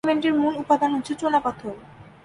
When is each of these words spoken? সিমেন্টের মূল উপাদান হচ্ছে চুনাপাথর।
সিমেন্টের 0.05 0.33
মূল 0.33 0.53
উপাদান 0.63 0.89
হচ্ছে 0.95 1.13
চুনাপাথর। 1.15 1.75